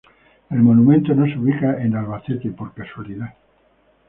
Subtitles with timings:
[0.49, 3.35] El monumento no se ubica en Albacete por casualidad.